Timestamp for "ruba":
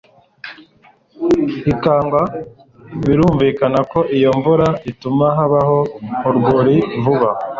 7.03-7.29